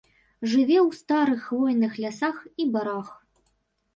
[0.53, 3.13] Жыве ў старых хвойных лясах і барах.